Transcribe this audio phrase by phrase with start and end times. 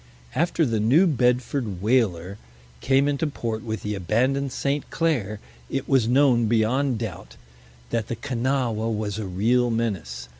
[0.33, 2.39] After the New Bedford whaler
[2.79, 4.89] came into port with the abandoned St.
[4.89, 5.39] Clare,
[5.69, 7.35] it was known beyond doubt
[7.91, 10.27] that the Kanawha was still a real menace.